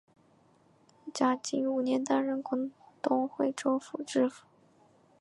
[1.13, 2.71] 嘉靖五年担任广
[3.03, 4.47] 东惠州府知府。